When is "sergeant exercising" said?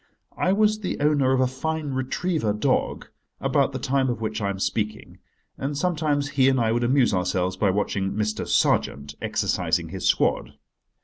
8.47-9.89